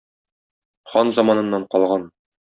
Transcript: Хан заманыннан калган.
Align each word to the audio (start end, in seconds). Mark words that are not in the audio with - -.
Хан 0.93 1.13
заманыннан 1.17 1.67
калган. 1.75 2.09